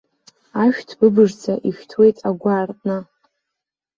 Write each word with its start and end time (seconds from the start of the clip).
Ашәҭ 0.63 0.89
быбышӡа 0.99 1.53
ишәҭуеит 1.69 2.17
агәы 2.29 2.49
аартны. 2.53 2.97